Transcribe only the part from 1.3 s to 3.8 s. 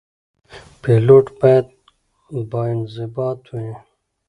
باید باانضباط وي.